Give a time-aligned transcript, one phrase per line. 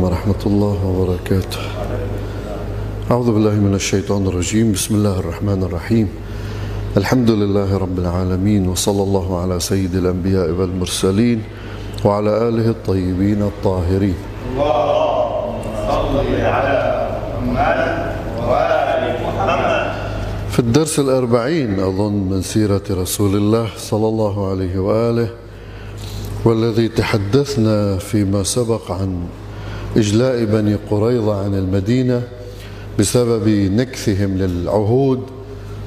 [0.00, 1.60] عليكم ورحمة الله وبركاته.
[3.10, 4.72] أعوذ بالله من الشيطان الرجيم.
[4.72, 6.08] بسم الله الرحمن الرحيم.
[6.96, 11.42] الحمد لله رب العالمين وصلى الله على سيد الأنبياء والمرسلين
[12.04, 14.16] وعلى آله الطيبين الطاهرين.
[14.56, 16.16] اللهم صل
[16.48, 16.76] على
[17.44, 17.80] محمد
[18.48, 19.84] وآل محمد
[20.50, 25.28] في الدرس الأربعين أظن من سيرة رسول الله صلى الله عليه وآله
[26.44, 29.28] والذي تحدثنا فيما سبق عن
[29.96, 32.22] إجلاء بني قريظة عن المدينة
[32.98, 35.20] بسبب نكثهم للعهود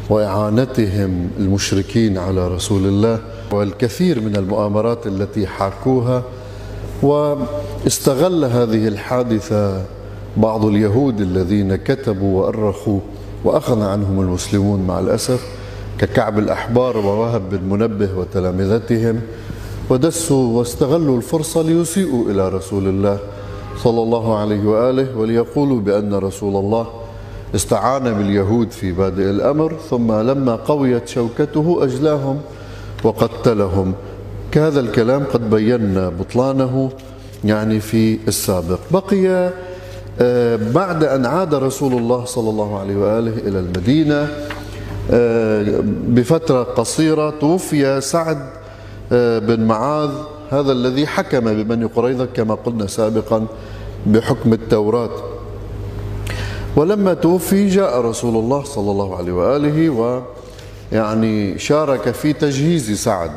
[0.09, 3.20] وإعانتهم المشركين على رسول الله
[3.52, 6.23] والكثير من المؤامرات التي حاكوها
[7.04, 9.81] واستغل هذه الحادثة
[10.38, 13.00] بعض اليهود الذين كتبوا وأرخوا
[13.44, 15.48] وأخذ عنهم المسلمون مع الأسف
[16.00, 19.22] ككعب الأحبار ووهب بن منبه وتلامذتهم
[19.90, 23.20] ودسوا واستغلوا الفرصة ليسيئوا إلى رسول الله.
[23.77, 26.88] صلى الله عليه وآله وليقولوا بأن رسول الله
[27.55, 32.39] استعان باليهود في بادئ الأمر ثم لما قويت شوكته أجلاهم
[33.03, 33.94] وقتلهم.
[34.52, 36.89] كهذا الكلام قد بينا بطلانه
[37.45, 38.80] يعني في السابق.
[38.92, 39.52] بقي
[40.22, 44.28] آه، بعد أن عاد رسول الله صلى الله عليه وآله إلى المدينة
[45.11, 48.50] آه، بفترة قصيرة توفي سعد
[49.11, 50.09] آه، بن معاذ
[50.54, 53.46] هذا الذي حكم ببني قريظة كما قلنا سابقا
[54.06, 55.10] بحكم التوراة.
[56.76, 59.90] ولما توفي جاء رسول الله صلى الله عليه وآله
[60.92, 63.32] ويعني شارك في تجهيز سعد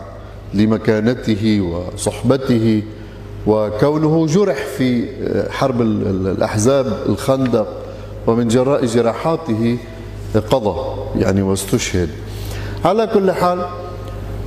[0.55, 2.83] لمكانته وصحبته
[3.47, 5.05] وكونه جرح في
[5.51, 7.69] حرب الأحزاب الخندق
[8.27, 9.79] ومن جراء جراحاته
[10.51, 10.77] قضى
[11.17, 12.09] يعني واستشهد.
[12.85, 13.67] على كل حال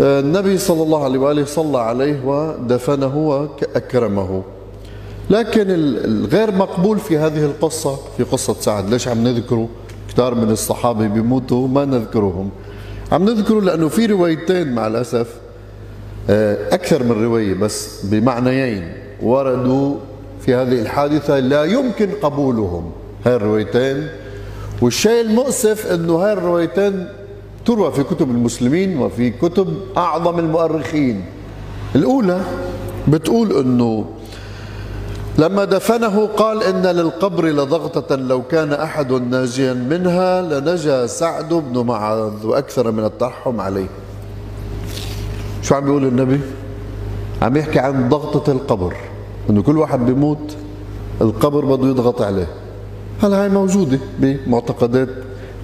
[0.02, 4.44] النبي صلى الله عليه وآله صلى عليه ودفنه وأكرمه.
[5.30, 9.70] لكن الغير مقبول في هذه القصة في قصة سعد ليش عم نذكره؟
[10.10, 12.50] كثار من الصحابة بيموتوا ما نذكرهم.
[13.12, 15.28] عم نذكره لأنه في روايتين مع الأسف
[16.72, 19.96] أكثر من رواية بس بمعنيين وردوا
[20.42, 22.92] في هذه الحادثة لا يمكن قبولهم.
[23.26, 24.08] هاي الروايتين.
[24.82, 27.08] والشيء المؤسف أنه هاي الروايتين
[27.70, 31.26] تروى في كتب المسلمين وفي كتب أعظم المؤرخين.
[31.96, 32.42] الأولى
[33.08, 34.06] بتقول أنه
[35.38, 42.46] لما دفنه قال إن للقبر لضغطة لو كان أحد ناجيا منها لنجا سعد بن معاذ
[42.46, 43.90] وأكثر من الترحم عليه.
[45.62, 46.40] شو عم بيقول النبي؟
[47.42, 48.96] عم يحكي عن ضغطة القبر
[49.50, 50.56] إنه كل واحد بيموت
[51.22, 52.48] القبر بده يضغط عليه.
[53.24, 55.10] هلا هاي موجودة بمعتقدات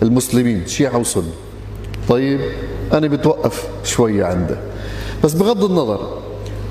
[0.02, 1.45] المسلمين شيعة وسنة؟
[2.10, 2.42] طيب
[2.94, 4.58] أنا بتوقف شوية عنده.
[5.24, 6.00] بس بغض النظر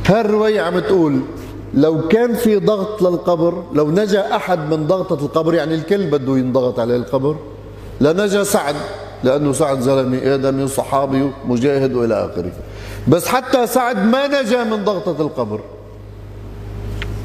[0.06, 1.20] هاي الرواية عم تقول
[1.74, 6.78] لو كان في ضغط للقبر لو نجا أحد من ضغطة القبر يعني الكل بده ينضغط
[6.80, 7.36] عليه القبر
[8.00, 8.74] لنجا سعد
[9.24, 12.52] لأنه سعد زلمة آدمي صحابي مجاهد وإلى آخره.
[13.08, 15.60] بس حتى سعد ما نجا من ضغطة القبر.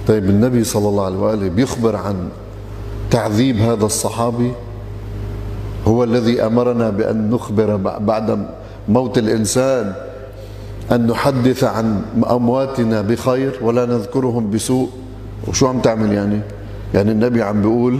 [0.07, 2.29] طيب النبي صلى الله عليه وآله بيخبر عن
[3.11, 4.51] تعذيب هذا الصحابي؟
[5.87, 8.47] هو الذي أمرنا بأن نخبر بعد
[8.89, 9.93] موت الإنسان
[10.91, 12.01] أن نحدث عن
[12.31, 14.89] أمواتنا بخير ولا نذكرهم بسوء.
[15.47, 16.41] وشو عم تعمل يعني؟
[16.93, 17.99] يعني النبي عم بيقول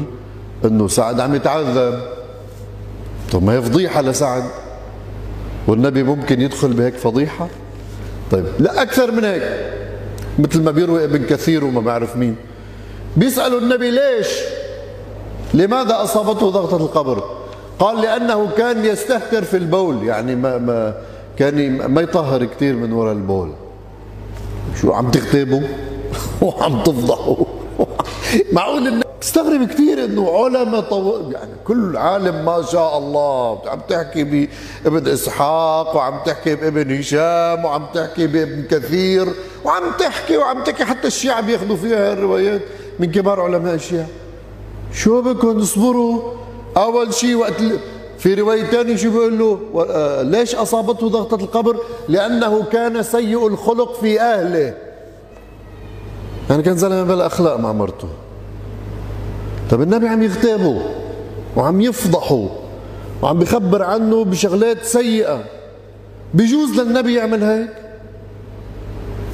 [0.66, 2.00] أنه سعد عم يتعذب.
[3.32, 4.44] طب ما هي فضيحة لسعد.
[5.68, 7.48] والنبي ممكن يدخل بهيك فضيحة؟
[8.32, 9.44] طيب لا أكثر من هيك.
[10.40, 12.36] مثل ما بيروي ابن كثير وما بعرف مين.
[13.18, 14.28] بيسألوا النبي ليش؟
[15.54, 17.24] لماذا أصابته ضغطة القبر؟
[17.80, 20.94] قال لأنه كان يستهتر في البول يعني ما, ما
[21.38, 23.52] كان ما يطهر كثير من وراء البول.
[24.82, 25.62] شو عم تغتابوا
[26.42, 27.46] وعم تفضحوا
[28.54, 31.30] معقول بستغرب كثير إنه علماء طو...
[31.32, 34.24] يعني كل عالم ما شاء الله عم تحكي
[34.84, 39.28] بابن إسحاق وعم تحكي بابن هشام وعم تحكي بابن كثير
[39.66, 42.62] وعم تحكي وعم تحكي حتى الشيعة بياخذوا فيها الروايات.
[43.00, 44.08] من كبار علماء الشيعة.
[44.94, 46.39] شو بكم اصبروا؟
[46.78, 47.64] أول شيء وقت
[48.18, 49.60] في رواية ثانية شو بيقول له؟
[50.24, 51.78] ليش أصابته ضغطة القبر؟
[52.10, 54.74] لأنه كان سيء الخلق في أهله.
[56.50, 58.08] يعني كان زلمة بلا أخلاق مع مرته.
[59.72, 60.82] طب النبي عم يغتابه
[61.56, 62.50] وعم يفضحه
[63.22, 65.44] وعم بخبر عنه بشغلات سيئة.
[66.34, 67.70] بيجوز للنبي يعمل هيك؟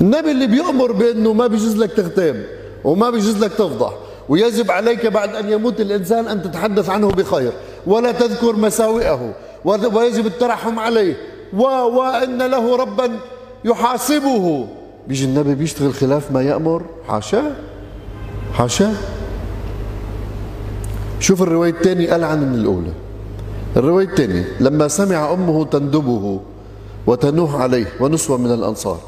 [0.02, 2.46] النبي اللي بيأمر بأنه ما بيجوز لك تغتاب
[2.84, 3.94] وما بيجوز لك تفضح.
[4.30, 7.52] ويجب عليك بعد أن يموت الإنسان أن تتحدث عنه بخير
[7.88, 9.34] ولا تذكر مساوئه
[9.66, 11.16] ويجب الترحم عليه
[11.54, 13.20] و وإن له ربا
[13.66, 14.68] يحاسبه.
[15.08, 17.52] بيجي النبي بيشتغل خلاف ما يأمر حاشاه
[18.54, 18.94] حاشاه
[21.20, 22.92] شوف الرواية الثانية ألعن من الأولى.
[23.78, 26.40] الرواية الثانية لما سمع أمه تندبه
[27.08, 29.00] وتنوح عليه ونسوة من الأنصار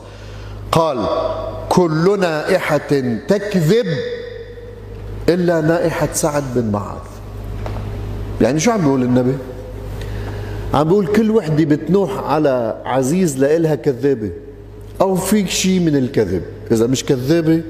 [0.72, 1.06] قال
[1.70, 2.78] كل نائحة
[3.28, 3.86] تكذب
[5.30, 7.08] إلا نائحة سعد بن معاذ.
[8.42, 9.34] يعني شو عم بيقول النبي؟
[10.74, 14.32] عم بيقول كل وحدة بتنوح على عزيز لإلها كذابة.
[15.02, 16.42] أو في شيء من الكذب.
[16.72, 17.62] إذا مش كذابة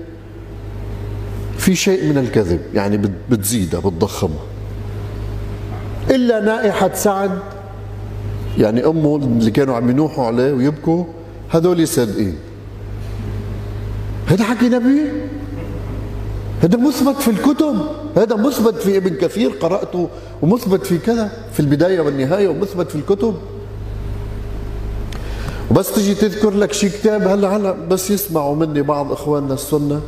[1.58, 2.60] في شيء من الكذب.
[2.74, 4.44] يعني بتزيدها بتضخمها.
[6.10, 7.40] إلا نائحة سعد
[8.58, 11.04] يعني أمه اللي كانوا عم ينوحوا عليه ويبكوا
[11.50, 12.36] هذول صادقين
[14.28, 15.02] هذا حكي نبي؟
[16.62, 17.76] هذا مثبت في الكتب
[18.18, 20.10] هذا مثبت في ابن كثير قرأته
[20.42, 23.36] ومثبت في كذا في البداية والنهاية ومثبت في الكتب
[25.72, 30.02] وبس تجي تذكر لك شي كتاب هلا هلا بس يسمعوا مني بعض إخواننا السنة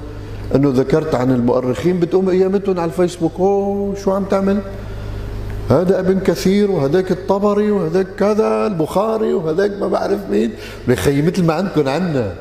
[0.56, 4.60] إنه ذكرت عن المؤرخين بتقوم أيامتهم على الفيسبوك أوه شو عم تعمل؟
[5.69, 10.52] هذا ابن كثير وهذاك الطبري وهذاك كذا البخاري وهذاك ما بعرف مين
[10.88, 12.34] بخي مثل ما عندكم عنا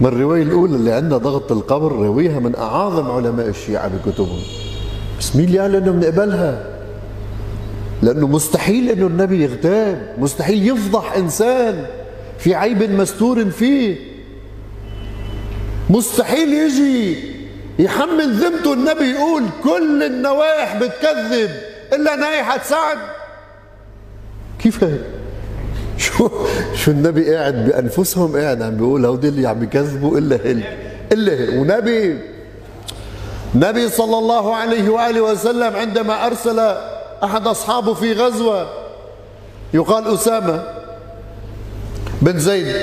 [0.00, 4.40] من الرواية الأولى اللي عندنا ضغط القبر رويها من أعاظم علماء الشيعة بكتبهم
[5.18, 6.64] بس مين اللي قال إنه بنقبلها؟
[8.02, 11.86] لأنه مستحيل إنه النبي يغتاب مستحيل يفضح إنسان
[12.38, 13.96] في عيب مستور فيه
[15.90, 17.16] مستحيل يجي
[17.78, 21.50] يحمل ذمته النبي يقول كل النوايح بتكذب
[21.92, 22.98] إلا نايحة سعد
[24.58, 25.00] كيف هيك؟
[25.98, 26.28] شو
[26.74, 30.62] شو النبي قاعد بأنفسهم؟ قاعد عم بيقول هودي اللي عم يكذبوا إلا هل
[31.12, 32.18] إلا هل ونبي
[33.54, 36.58] نبي صلى الله عليه وآله وسلم عندما أرسل
[37.24, 38.66] أحد أصحابه في غزوة
[39.74, 40.62] يقال أسامة
[42.22, 42.76] بن زيد.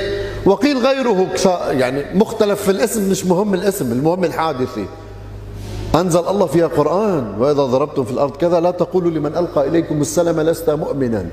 [0.45, 1.27] وقيل غيره
[1.71, 4.85] يعني مختلف في الاسم مش مهم الاسم المهم الحادثة.
[5.95, 10.41] أنزل الله فيها قرآن وإذا ضربتم في الأرض كذا لا تقولوا لمن ألقى إليكم السلام
[10.41, 11.25] لست مؤمنا.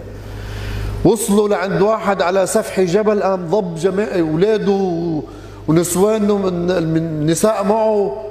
[1.05, 5.23] وصلوا لعند واحد على سفح جبل قام ضب جميع أولاده
[5.69, 8.23] ونسوانه من النساء معه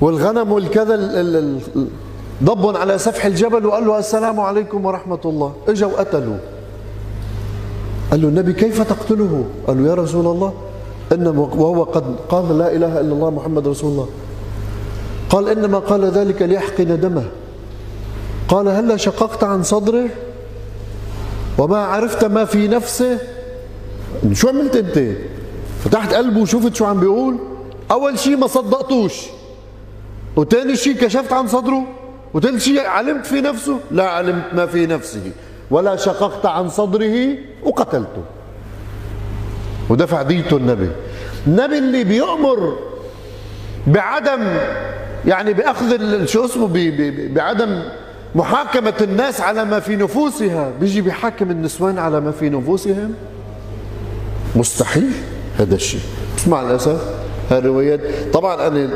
[0.00, 0.96] والغنم والكذا
[2.44, 5.52] ضبهم على سفح الجبل وقال له السلام عليكم ورحمة الله.
[5.68, 6.36] إجوا وقتلوا
[8.10, 10.52] قال له النبي كيف تقتله؟ قال له يا رسول الله
[11.12, 14.08] إنما وهو قد قال لا إله إلا الله محمد رسول الله.
[15.30, 17.24] قال إنما قال ذلك ليحقن دمه.
[18.48, 20.08] قال هلا شققت عن صدره؟
[21.58, 23.18] وما عرفت ما في نفسه.
[24.32, 25.16] شو عملت انت؟
[25.84, 27.38] فتحت قلبه وشفت شو عم بيقول.
[27.90, 29.14] أول شيء ما صدقتوش.
[30.36, 31.84] وثاني شيء كشفت عن صدره.
[32.34, 33.78] وثالث شيء علمت في نفسه.
[33.90, 35.32] لا علمت ما في نفسه.
[35.70, 38.22] ولا شققت عن صدره وقتلته.
[39.88, 40.90] ودفع ديته النبي.
[41.46, 42.78] النبي اللي بيأمر
[43.86, 44.58] بعدم
[45.26, 46.68] يعني بأخذ شو اسمه
[47.34, 47.82] بعدم
[48.34, 50.70] محاكمة الناس على ما في نفوسها.
[50.80, 53.14] بيجي بيحاكم النسوان على ما في نفوسهم؟
[54.56, 55.12] مستحيل
[55.58, 56.00] هذا الشيء.
[56.36, 57.00] بس مع الاسف
[57.50, 58.00] هالروايات
[58.32, 58.88] طبعا أنا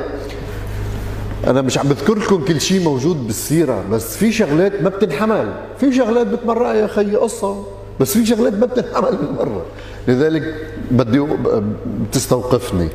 [1.46, 5.52] أنا مش عم بذكر لكم كل شيء موجود بالسيرة بس في شغلات ما بتنحمل.
[5.81, 7.64] في شغلات بتمرق يا خيي قصة
[8.00, 9.62] بس في شغلات ما بتنحمل بالمرة.
[10.08, 10.55] لذلك
[10.90, 11.26] بدي
[12.12, 12.88] تستوقفني.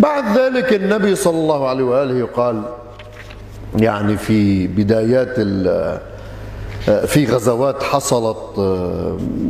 [0.00, 2.62] بعد ذلك النبي صلى الله عليه وآله قال
[3.76, 5.34] يعني في بدايات
[7.06, 8.58] في غزوات حصلت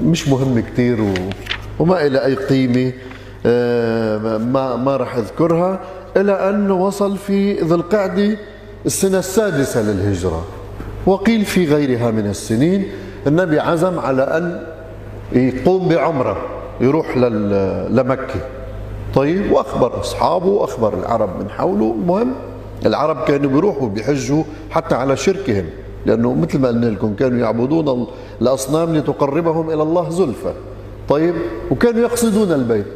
[0.05, 1.15] مش مهمة كثير
[1.79, 2.93] وما إلى أي قيمة
[4.39, 5.81] ما ما راح أذكرها
[6.17, 8.37] إلى أن وصل في ذي القعدة
[8.87, 10.45] السنة السادسة للهجرة.
[11.07, 12.89] وقيل في غيرها من السنين
[13.27, 14.67] النبي عزم على أن
[15.33, 16.37] يقوم بعمرة
[16.81, 18.41] يروح لمكة.
[19.15, 21.95] طيب وأخبر أصحابه وأخبر العرب من حوله.
[22.01, 22.33] المهم
[22.87, 25.65] العرب كانوا بيروحوا بيحجوا حتى على شركهم
[26.07, 28.07] لأنه مثل ما قلنا لكم كانوا يعبدون
[28.43, 30.53] الأصنام لتقربهم إلى الله زلفى.
[31.09, 31.35] طيب
[31.71, 32.87] وكانوا يقصدون البيت.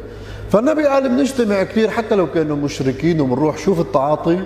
[0.51, 4.39] فالنبي قال بنجتمع كثير حتى لو كانوا مشركين وبنروح شوف التعاطي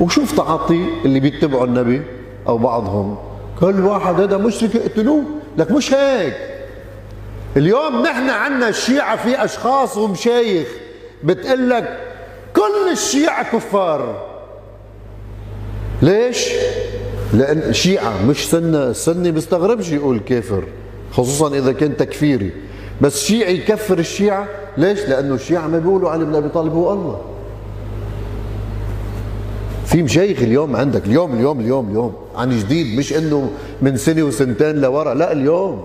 [0.00, 2.02] وشوف تعاطي اللي بيتبعوا النبي
[2.48, 3.16] أو بعضهم.
[3.60, 5.22] كل واحد هذا مشرك اقتلوه
[5.58, 6.34] لك مش هيك.
[7.56, 10.68] اليوم نحن عندنا الشيعة في اشخاص ومشايخ
[11.24, 11.98] بتقول لك
[12.56, 14.26] كل الشيعة كفار.
[16.02, 16.48] ليش؟
[17.32, 20.64] لأن الشيعة مش سنة السني بيستغربش يقول كافر
[21.12, 22.50] خصوصا إذا كان تكفيري.
[23.00, 27.20] بس شيعي يكفر الشيعة ليش؟ لأنه الشيعة ما بيقولوا علي بن أبي طالب هو الله.
[29.86, 33.50] في مشايخ اليوم عندك اليوم اليوم اليوم اليوم عن جديد مش إنه
[33.82, 35.84] من سنة وسنتين لورا لا اليوم.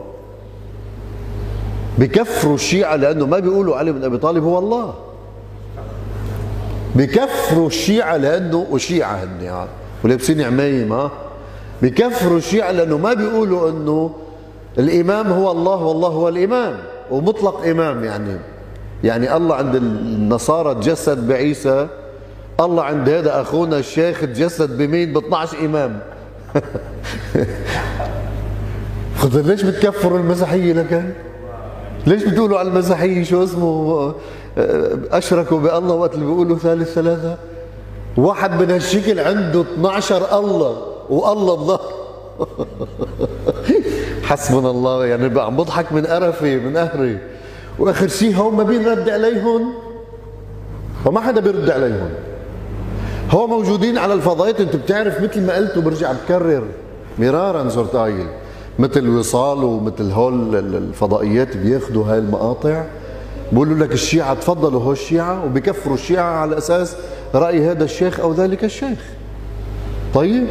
[1.97, 4.93] بكفروا الشيعة لأنه ما بيقولوا علي بن أبي طالب هو الله.
[6.95, 9.69] بكفروا الشيعة لأنه وشيعة هن يعني
[10.03, 11.11] ولابسين عمايم ها.
[11.81, 14.11] بكفروا الشيعة لأنه ما بيقولوا أنه
[14.77, 16.77] الإمام هو الله والله هو الإمام
[17.11, 18.37] ومطلق إمام يعني.
[19.03, 21.87] يعني الله عند النصارى تجسد بعيسى
[22.59, 25.99] الله عند هذا أخونا الشيخ تجسد بمين؟ ب 12 إمام
[29.19, 31.09] خضر ليش بتكفروا المسيحية لكن
[32.07, 34.13] ليش بتقولوا على المسيحية شو اسمه؟
[35.11, 37.37] أشركوا بالله وقت اللي بيقولوا ثالث ثلاثة.
[38.17, 40.77] واحد من هالشكل عنده 12 الله
[41.09, 41.93] والله بظهر
[44.23, 47.17] حسبنا الله يعني عم بضحك من قرفي من قهري.
[47.79, 49.73] وآخر شيء هون ما بينرد عليهم.
[51.05, 52.09] وما حدا بيرد عليهم.
[53.31, 56.63] هو موجودين على الفضائيات أنت بتعرف مثل ما قلت وبرجع بكرر.
[57.19, 58.27] مرارا صرت قايل.
[58.79, 62.83] مثل وصال ومثل هول الفضائيات بياخذوا هاي المقاطع.
[63.51, 66.95] بقولوا لك الشيعة تفضلوا هو الشيعة وبكفروا الشيعة على أساس
[67.35, 68.99] رأي هذا الشيخ أو ذلك الشيخ.
[70.13, 70.47] طيب؟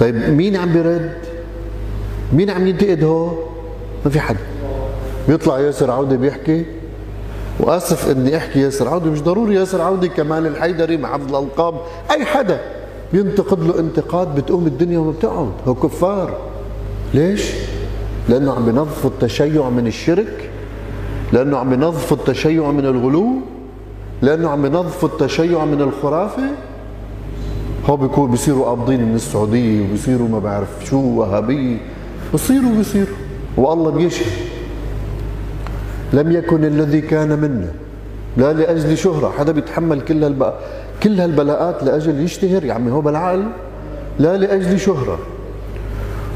[0.00, 1.12] طيب مين عم بيرد؟
[2.32, 3.30] مين عم ينتقد هو؟
[4.04, 4.36] ما في حد.
[5.28, 6.64] بيطلع ياسر عودة بيحكي.
[7.60, 11.74] وأسف إني أحكي ياسر عودة مش ضروري ياسر عودة كمال الحيدري حفظ الألقاب
[12.10, 12.60] أي حدا
[13.12, 15.52] بينتقد له انتقاد بتقوم الدنيا وما بتقعد.
[15.66, 16.36] هو كفار.
[17.14, 17.50] ليش؟
[18.28, 20.41] لأنه عم بينظفوا التشيع من الشرك.
[21.32, 23.26] لأنه عم بينظفوا التشيع من الغلو
[24.22, 26.42] لأنه عم بينظفوا التشيع من الخرافة.
[27.86, 31.76] هو بيكون بيصيروا قابضين من السعودية وبيصيروا ما بعرف شو وهابيه
[32.34, 33.16] بصيروا بيصيروا
[33.56, 34.32] والله بيشهد.
[36.12, 37.72] لم يكن الذي كان منا.
[38.36, 39.32] لا لأجل شهرة.
[39.38, 40.54] حدا بيتحمل كل هالبقى
[41.02, 43.42] كل هالبلاءات لأجل يشتهر؟ يا عمي هو بالعقل.
[44.18, 45.18] لا لأجل شهرة.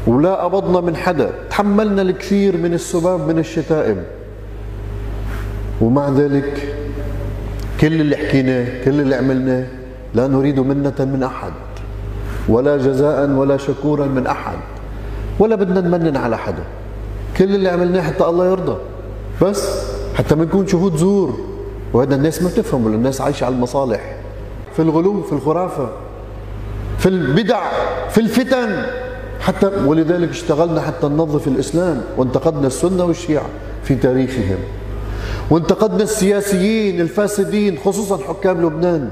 [0.07, 1.31] ولا قبضنا من حدا.
[1.49, 3.97] تحملنا الكثير من السباب من الشتائم.
[5.81, 6.75] ومع ذلك
[7.81, 9.65] كل اللي حكيناه كل اللي عملناه
[10.13, 11.51] لا نريد منة من أحد
[12.49, 14.57] ولا جزاء ولا شكورا من أحد
[15.39, 16.63] ولا بدنا نمنن على حدا.
[17.37, 18.77] كل اللي عملناه حتى الله يرضى.
[19.41, 19.69] بس
[20.15, 21.39] حتى ما نكون شهود زور.
[21.93, 24.15] وهذا الناس ما بتفهم ولا الناس عايشة على المصالح.
[24.75, 25.89] في الغلو في الخرافة
[26.97, 27.61] في البدع
[28.09, 28.85] في الفتن.
[29.39, 33.45] حتى ولذلك اشتغلنا حتى ننظف الإسلام وانتقدنا السنة والشيعة
[33.83, 34.57] في تاريخهم.
[35.49, 39.09] وانتقدنا السياسيين الفاسدين خصوصا حكام لبنان.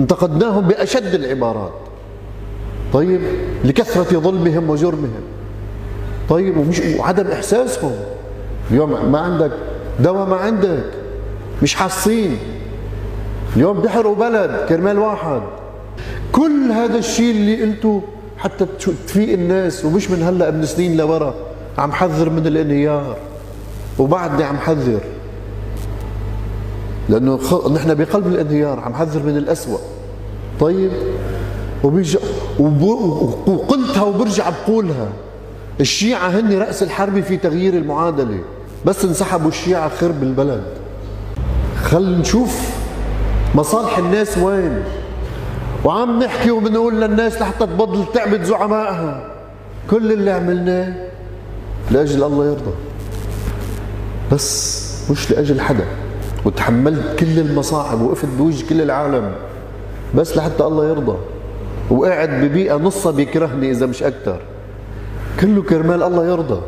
[0.00, 1.72] انتقدناهم بأشد العبارات.
[2.92, 3.20] طيب
[3.64, 5.22] لكثرة ظلمهم وجرمهم.
[6.28, 7.92] طيب ومش وعدم إحساسهم.
[8.70, 9.50] اليوم ما عندك
[10.00, 10.84] دواء ما عندك.
[11.62, 12.38] مش حاسين.
[13.56, 15.42] اليوم بيحرقوا بلد كرمال واحد.
[16.32, 18.02] كل هذا الشيء اللي قلته
[18.38, 18.66] حتى
[19.06, 21.34] تفيق الناس ومش من هلأ من سنين لورا
[21.78, 23.16] عم حذر من الانهيار.
[23.98, 25.00] وبعدني عم حذر.
[27.12, 27.38] لأنه
[27.74, 29.80] نحن بقلب الانهيار عم حذر من الاسوء
[30.60, 30.90] طيب؟
[31.84, 32.18] وبيجي
[33.46, 35.08] وقلتها وبرجع بقولها.
[35.80, 38.38] الشيعة هن رأس الحرب في تغيير المعادلة.
[38.86, 40.62] بس انسحبوا الشيعة خرب البلد.
[41.84, 42.70] خل نشوف
[43.54, 44.82] مصالح الناس وين.
[45.84, 49.32] وعم نحكي وبنقول للناس لحتى تبطل تعبد زعمائها.
[49.90, 50.94] كل اللي عملناه
[51.90, 52.74] لأجل الله يرضى.
[54.32, 55.84] بس مش لأجل حدا.
[56.44, 59.32] وتحملت كل المصاعب وقفت بوجه كل العالم.
[60.14, 61.16] بس لحتى الله يرضى.
[61.90, 64.40] وقاعد ببيئة نصها بيكرهني إذا مش أكثر
[65.40, 66.60] كله كرمال الله يرضى.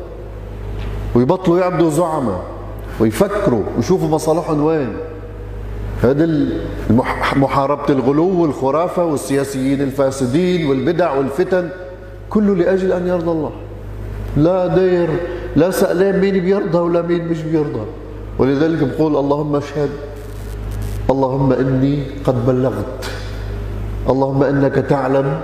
[1.14, 2.45] ويبطلوا يعبدوا زعماء.
[3.00, 4.93] ويفكروا ويشوفوا مصالحهم وين.
[6.02, 6.28] هذا
[7.37, 11.69] محاربة الغلو والخرافة والسياسيين الفاسدين والبدع والفتن.
[12.31, 13.52] كله لأجل أن يرضى الله.
[14.37, 15.09] لا دير
[15.57, 17.85] لا سألين مين بيرضى ولا مين مش بيرضى.
[18.38, 19.91] ولذلك بقول اللهم اشهد
[21.11, 23.07] اللهم إني قد بلغت
[24.09, 25.41] اللهم إنك تعلم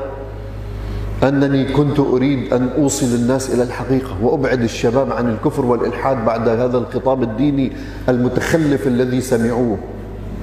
[1.25, 6.79] أنني كنت أريد أن أوصل الناس إلى الحقيقة وأبعد الشباب عن الكفر والإلحاد بعد هذا
[6.79, 7.73] الخطاب الديني
[8.09, 9.79] المتخلف الذي سمعوه.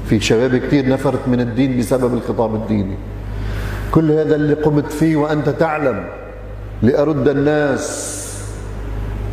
[0.10, 2.96] في شباب كثير نفرت من الدين بسبب الخطاب الديني.
[3.92, 6.04] كل هذا اللي قمت فيه وأنت تعلم
[6.82, 8.18] لأرد الناس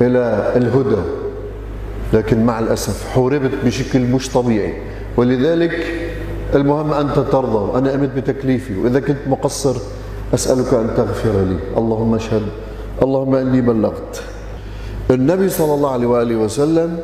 [0.01, 1.24] إلى الهدى.
[2.15, 4.75] لكن مع الأسف حوربت بشكل مش طبيعي.
[5.17, 5.87] ولذلك
[6.55, 9.77] المهم أنت ترضى وأنا قمت بتكليفي وإذا كنت مقصر
[10.35, 11.79] أسألك أن تغفر لي.
[11.79, 12.43] اللهم اشهد
[13.03, 14.23] اللهم إني بلغت.
[15.11, 16.99] النبي صلى الله عليه وآله وسلم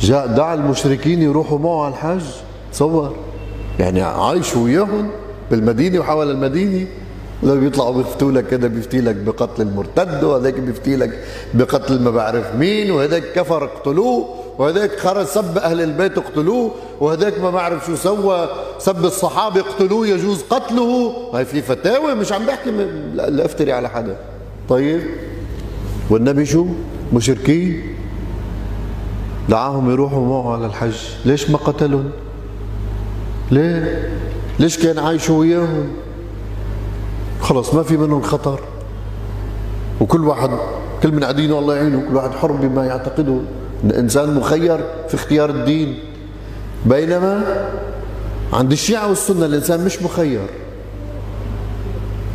[0.00, 2.24] جاء دعا المشركين يروحوا معه على الحج
[2.72, 3.14] تصور
[3.78, 5.08] يعني عايش وياهم
[5.50, 6.86] بالمدينة وحول المدينة.
[7.42, 12.54] لو بيطلعوا بيفتوا لك كده بيفتي لك بقتل المرتد وهذاك بيفتي لك بقتل ما بعرف
[12.54, 18.48] مين وهذاك كفر اقتلوه وهذاك خرج سب أهل البيت اقتلوه وهذاك ما بعرف شو سوى
[18.78, 21.12] سب الصحابة اقتلوه يجوز قتله.
[21.34, 22.70] هاي في فتاوى مش عم بحكي
[23.14, 24.16] لافتري على حدا.
[24.68, 25.02] طيب
[26.10, 26.66] والنبي شو؟
[27.12, 27.96] مشركين؟
[29.48, 30.96] دعاهم يروحوا معه على الحج.
[31.24, 32.10] ليش ما قتلهم؟
[33.50, 34.10] ليه؟
[34.58, 35.88] ليش كان عايشوا وياهم؟
[37.42, 38.60] خلص ما في منهم خطر.
[40.00, 40.50] وكل واحد
[41.02, 43.38] كل من عدينه الله يعينه كل واحد حر بما يعتقده.
[43.84, 45.98] الإنسان مخير في اختيار الدين.
[46.86, 47.42] بينما
[48.52, 50.46] عند الشيعة والسنة الإنسان مش مخير.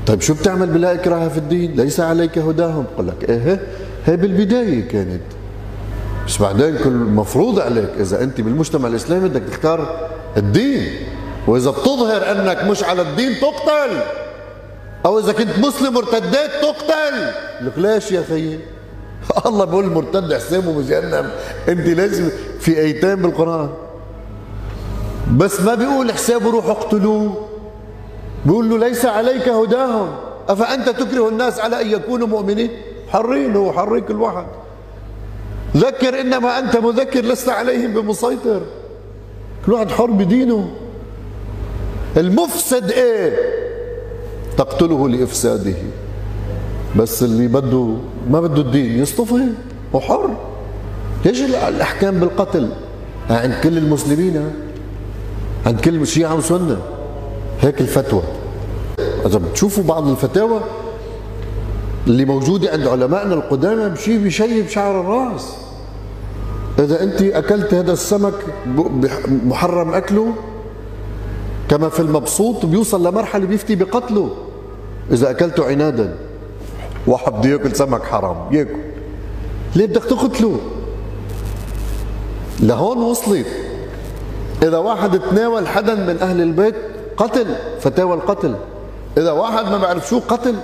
[0.08, 2.86] طيب شو بتعمل بلا إكراه في الدين؟ ليس عليك هداهم.
[2.98, 3.60] قل لك إيه
[4.06, 5.22] هي بالبداية كانت.
[6.28, 10.88] بس بعدين كل مفروض عليك إذا أنت بالمجتمع الإسلامي بدك تختار الدين.
[11.48, 14.02] وإذا بتظهر أنك مش على الدين تقتل.
[15.08, 17.32] أو إذا كنت مسلم ارتديت تقتل.
[17.62, 18.60] لك ليش يا خيي
[19.46, 21.30] الله بيقول المرتد حسابه بجهنم
[21.70, 23.70] أنت لازم في ايتام بالقرآن.
[25.38, 27.48] بس ما بيقول حسابه روحوا اقتلوه.
[28.46, 30.16] بيقول له ليس عليك هداهم.
[30.50, 32.70] أفأنت تكره الناس على أن يكونوا مؤمنين؟
[33.10, 34.46] حرين هو حرين كل واحد.
[35.78, 38.62] ذكر إنما أنت مذكر لست عليهم بمسيطر.
[39.66, 40.70] كل واحد حر بدينه.
[42.18, 43.67] المفسد إيه؟
[44.58, 45.74] تقتله لإفساده.
[46.98, 47.96] بس اللي بده
[48.30, 49.48] ما بده الدين يصطفي.
[49.94, 50.30] وحر.
[51.26, 52.70] ليش الأحكام بالقتل؟
[53.30, 54.52] عند كل المسلمين
[55.66, 56.78] عند كل الشيعة وسنة
[57.62, 58.22] هيك الفتوى.
[59.26, 60.60] إذا بتشوفوا بعض الفتاوى
[62.08, 65.54] اللي موجودة عند علمائنا القدامى بشيء بشيب شعر الرأس.
[66.80, 68.34] إذا أنت أكلت هذا السمك
[69.46, 70.34] محرم أكله
[71.70, 74.30] كما في المبسوط بيوصل لمرحلة بيفتي بقتله.
[75.12, 76.16] إذا أكلته عنادا.
[77.08, 78.78] واحد بده يأكل سمك حرام يأكل.
[79.76, 80.58] ليه بدك تقتله
[82.60, 83.48] لهون وصلت.
[84.64, 86.76] إذا واحد تناول حدا من أهل البيت
[87.18, 88.56] قتل فتاوى القتل.
[89.18, 90.56] إذا واحد ما بعرف شو قتل.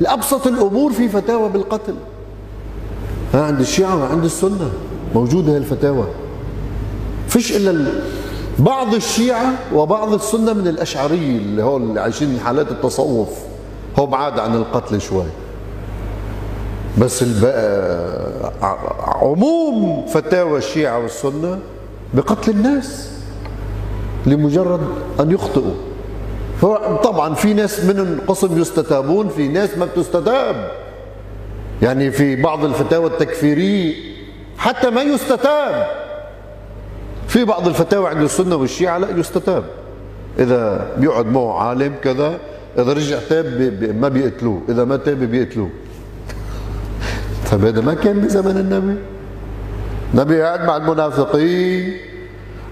[0.00, 1.94] لأبسط الأمور في فتاوى بالقتل.
[3.34, 4.70] ها عند الشيعة وعند السنة
[5.14, 6.06] موجودة هي الفتاوى.
[7.28, 7.86] فيش إلا
[8.58, 13.28] بعض الشيعة وبعض السنة من الأشعرية اللي هو اللي عايشين حالات التصوف.
[13.98, 15.24] هو بعاد عن القتل شوي.
[16.98, 17.24] بس
[19.02, 21.58] عموم فتاوى الشيعة والسنة
[22.14, 23.10] بقتل الناس
[24.26, 24.80] لمجرد
[25.20, 25.74] أن يخطئوا.
[27.02, 30.70] طبعا في ناس من قسم يستتابون في ناس ما بتستتاب.
[31.82, 33.94] يعني في بعض الفتاوى التكفيرية
[34.58, 35.86] حتى ما يستتاب.
[37.28, 39.64] في بعض الفتاوى عند السنة والشيعة لا يستتاب.
[40.38, 42.38] إذا بيقعد معه عالم كذا
[42.78, 44.62] إذا رجع تاب ما بيقتلوه.
[44.68, 45.70] إذا ما تاب بيقتلوه.
[47.50, 48.96] طيب هذا ما كان بزمن النبي.
[50.14, 51.96] النبي قاعد مع المنافقين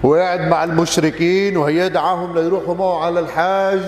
[0.03, 3.79] وقاعد مع المشركين وهي دعاهم ليروحوا معه على الحاج.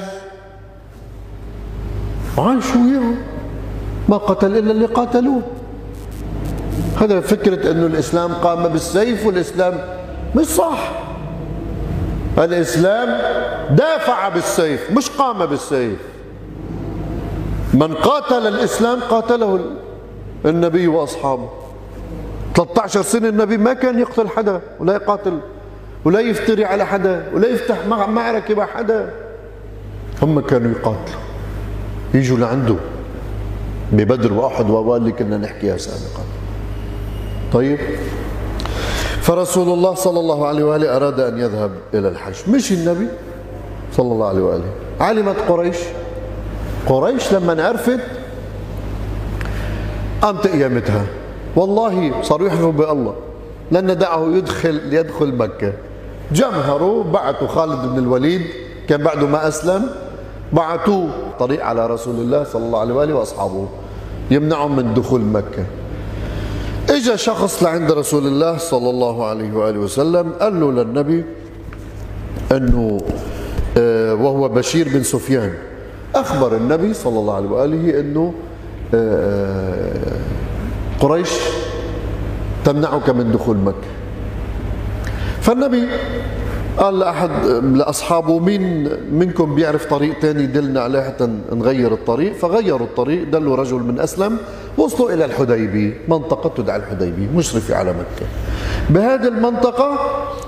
[2.37, 3.17] وعايشوا وياهم.
[4.09, 5.41] ما قتل إلا اللي قاتلوه.
[7.01, 9.79] هذا فكرة إنه الإسلام قام بالسيف والإسلام
[10.35, 10.91] مش صح.
[12.37, 13.09] الإسلام
[13.75, 15.99] دافع بالسيف مش قام بالسيف.
[17.73, 19.59] من قاتل الإسلام قاتله
[20.45, 21.49] النبي وأصحابه.
[22.55, 25.39] 13 سنة النبي ما كان يقتل حدا ولا يقاتل
[26.05, 29.13] ولا يفتري على حدا ولا يفتح معركة مع حدا.
[30.21, 31.21] هم كانوا يقاتلوا.
[32.13, 32.75] يجوا لعنده
[33.91, 36.23] ببدر وأحد ووال اللي كنا نحكيها سابقا.
[37.53, 37.79] طيب؟
[39.25, 42.35] فرسول الله صلى الله عليه وآله أراد أن يذهب إلى الحج.
[42.49, 43.07] مش النبي
[43.97, 44.69] صلى الله عليه وآله.
[44.99, 45.77] علمت قريش.
[46.85, 47.99] قريش لما عرفت
[50.21, 51.05] قامت قيامتها
[51.55, 53.15] والله صاروا يحلفوا بالله.
[53.71, 55.73] لن ندعه يدخل يدخل مكة.
[56.31, 58.41] جمهروا بعثوا خالد بن الوليد
[58.89, 59.89] كان بعده ما أسلم.
[60.53, 61.09] بعثوه
[61.39, 63.67] طريق على رسول الله صلى الله عليه وآله وأصحابه.
[64.31, 65.65] يمنعهم من دخول مكة.
[66.89, 71.23] اجى شخص لعند رسول الله صلى الله عليه وآله وسلم قال له للنبي
[72.51, 72.97] أنه
[73.77, 75.53] آه، وهو بشير بن سفيان.
[76.15, 78.33] أخبر النبي صلى الله عليه وآله أنه
[80.99, 81.29] قريش
[82.65, 83.87] تمنعك من دخول مكة.
[85.41, 85.87] فالنبي
[86.77, 92.33] قال لأحد لأصحابه مين منكم بيعرف طريق تاني؟ يدلنا عليه حتى نغير الطريق.
[92.33, 94.37] فغيروا الطريق دلوا رجل من أسلم
[94.77, 98.27] وصلوا إلى الحديبية منطقة تدعى الحديبية مشرفة على مكة.
[98.89, 99.99] بهذه المنطقة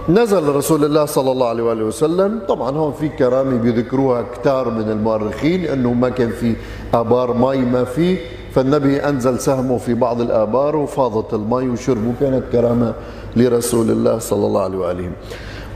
[0.09, 2.39] نزل رسول الله صلى الله عليه وآله وسلم.
[2.47, 6.55] طبعا هون في كرامة بيذكروها كتار من المؤرخين أنه ما كان في
[6.93, 8.17] آبار مي ما في.
[8.53, 12.93] فالنبي أنزل سهمه في بعض الآبار وفاضت المي وشربوا كانت كرامة
[13.35, 15.11] لرسول الله صلى الله عليه وآله.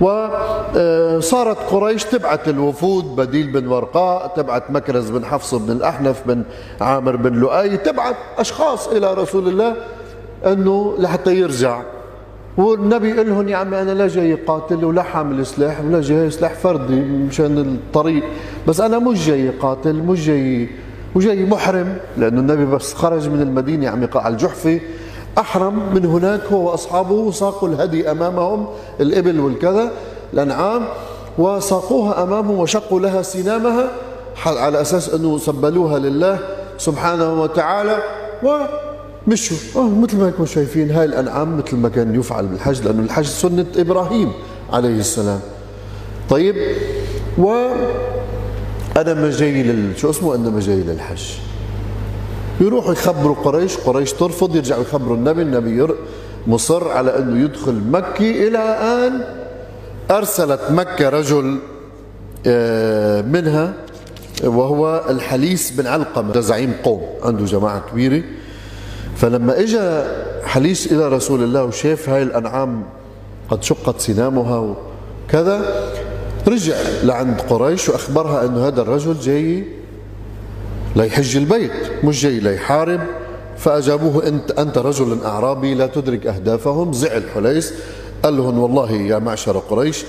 [0.01, 6.43] وصارت قريش تبعت الوفود بديل بن ورقاء تبعت مكرز بن حفص بن الأحنف بن
[6.81, 9.75] عامر بن لؤي تبعت أشخاص إلى رسول الله
[10.45, 11.81] أنه لحتى يرجع.
[12.57, 16.53] والنبي يقول لهم يا عمي أنا لا جاي قاتل ولا حامل سلاح ولا جاي سلاح
[16.53, 18.23] فردي مشان الطريق
[18.67, 20.69] بس أنا مش جاي قاتل مش جاي
[21.15, 21.97] وجاي محرم.
[22.17, 24.79] لأنه النبي بس خرج من المدينة عم يقع الجحفة.
[25.37, 28.67] أحرم من هناك هو وأصحابه وساقوا الهدي أمامهم
[28.99, 29.91] الإبل والكذا
[30.33, 30.87] الأنعام
[31.37, 33.91] وساقوها أمامهم وشقوا لها سنامها
[34.45, 36.39] على أساس أنه سبلوها لله
[36.77, 37.97] سبحانه وتعالى
[38.43, 38.57] و
[39.27, 43.25] مشوا آه مثل ما انكم شايفين هاي الأنعام مثل ما كان يفعل بالحج لأنه الحج
[43.25, 44.31] سنة إبراهيم
[44.73, 45.39] عليه السلام.
[46.29, 46.55] طيب
[47.37, 47.51] و
[48.97, 51.23] أنا ما جاي لل شو اسمه؟ أنا ما جاي للحج.
[52.59, 55.87] يروحوا يخبروا قريش قريش ترفض يرجعوا يخبروا النبي النبي
[56.47, 59.21] مصر على إنه يدخل مكي إلى أن
[60.11, 61.59] أرسلت مكة رجل
[62.47, 63.73] آه، منها
[64.43, 68.23] وهو الحليس بن علقمة زعيم قوم عنده جماعة كبيرة.
[69.15, 70.03] فلما اجى
[70.43, 72.83] حليس إلى رسول الله وشاف هاي الأنعام
[73.49, 74.75] قد شقت سنامها
[75.27, 75.85] وكذا
[76.47, 79.65] رجع لعند قريش وأخبرها إنه هذا الرجل جاي
[80.95, 81.71] ليحج البيت
[82.03, 83.01] مش جاي ليحارب
[83.57, 86.93] فأجابوه انت أنت رجل أعرابي لا تدرك أهدافهم.
[86.93, 87.73] زعل حليس
[88.23, 90.03] قال لهم والله يا معشر قريش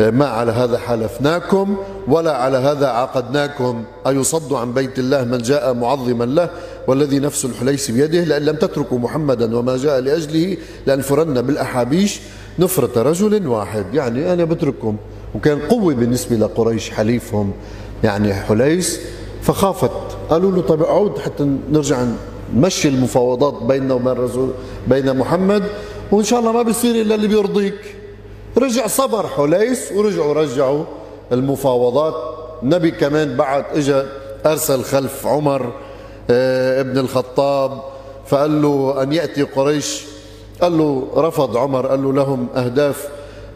[0.00, 1.76] ما على هذا حالفناكم
[2.08, 6.50] ولا على هذا عاقدناكم أيصد عن بيت الله من جاء معظما له
[6.86, 12.20] والذي نفس الحليس بيده لأن لم تتركوا محمدا وما جاء لأجله لأنفرن بالأحابيش.
[12.58, 14.96] نفرة رجل واحد يعني أنا بترككم.
[15.34, 17.52] وكان قوة بالنسبة لقريش حليفهم
[18.04, 19.00] يعني حليس.
[19.48, 19.90] فخافت.
[20.30, 22.04] قالوا له طيب اقعد حتى نرجع
[22.54, 24.50] نمشي المفاوضات بيننا وبين الرسول
[24.86, 25.64] بين محمد
[26.12, 27.96] وإن شاء الله ما بيصير إلا اللي بيرضيك.
[28.58, 30.84] رجع صبر حليس ورجعوا رجعوا
[31.32, 32.14] المفاوضات.
[32.62, 34.02] النبي كمان بعد اجى
[34.46, 35.72] أرسل خلف عمر
[36.30, 37.82] آه، ابن الخطاب
[38.26, 40.04] فقال له أن يأتي قريش؟
[40.60, 43.08] قال له رفض عمر قال له لهم أهداف.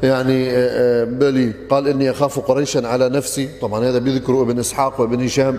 [0.03, 3.49] يعني آه، آه، بلي قال إني أخاف قريشا على نفسي.
[3.61, 5.59] طبعا هذا بيذكروا ابن إسحاق وابن هشام.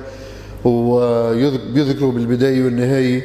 [0.65, 3.21] وبيذكروا بالبداية والنهاية.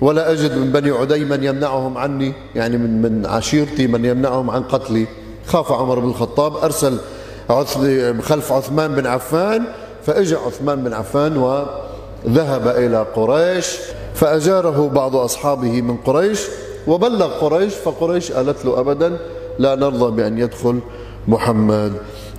[0.00, 4.62] ولا أجد من بني عدي من يمنعهم عني يعني من من عشيرتي من يمنعهم عن
[4.62, 5.06] قتلي.
[5.46, 6.98] خاف عمر بن الخطاب أرسل
[8.22, 9.64] خلف عثمان بن عفان
[10.06, 13.76] فاجى عثمان بن عفان وذهب إلى قريش
[14.14, 16.40] فأجاره بعض أصحابه من قريش
[16.86, 19.16] وبلغ قريش فقريش قالت له ابدا
[19.58, 20.80] لا نرضى بأن يدخل
[21.28, 21.92] محمد.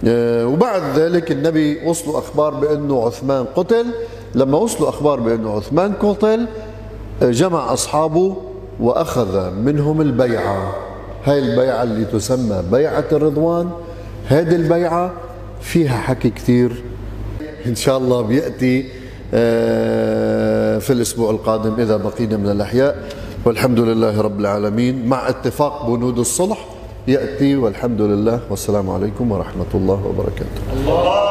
[0.07, 3.85] آه، وبعد ذلك النبي وصلوا أخبار بأنه عثمان قتل
[4.35, 6.47] لما وصلوا أخبار بانه عثمان قتل
[7.23, 8.37] آه، جمع أصحابه
[8.79, 10.75] وأخذ منهم البيعة.
[11.25, 13.69] هاي البيعة اللي تسمى بيعة الرضوان
[14.27, 15.11] هذه البيعة
[15.61, 16.83] فيها حكي كثير.
[17.65, 18.89] إن شاء الله بيأتي
[19.33, 23.03] آه، في الأسبوع القادم إذا بقينا من الأحياء.
[23.45, 25.05] والحمد لله رب العالمين.
[25.05, 26.65] مع اتفاق بنود الصلح
[27.07, 28.39] يأتي والحمد لله.
[28.49, 30.61] والسلام عليكم ورحمة الله وبركاته.
[30.73, 31.24] الله